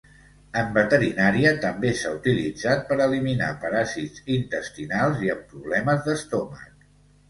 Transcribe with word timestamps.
En 0.61 0.69
veterinària, 0.77 1.51
també 1.65 1.91
s'ha 1.99 2.15
utilitzat 2.17 2.83
per 2.89 2.99
eliminar 3.07 3.53
paràsits 3.69 4.27
intestinals 4.41 5.27
i 5.31 5.35
en 5.39 5.49
problemes 5.57 6.07
d'estómac. 6.11 6.87